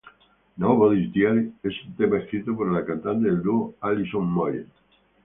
Nobody's 0.61 1.11
Diary 1.13 1.53
es 1.61 1.73
un 1.85 1.95
tema 1.95 2.17
escrito 2.17 2.55
por 2.57 2.71
la 2.71 2.83
cantante 2.83 3.29
del 3.29 3.43
dúo 3.43 3.75
Alison 3.81 4.25
Moyet. 4.27 4.65